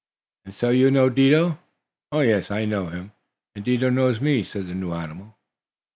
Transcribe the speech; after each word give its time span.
"And 0.45 0.53
so 0.55 0.71
you 0.71 0.89
know 0.89 1.11
Dido?" 1.11 1.59
"Oh, 2.11 2.21
yes, 2.21 2.49
I 2.49 2.65
know 2.65 2.87
him, 2.87 3.11
and 3.53 3.63
Dido 3.63 3.91
knows 3.91 4.19
me," 4.19 4.41
said 4.41 4.65
the 4.65 4.73
new 4.73 4.93
animal. 4.93 5.37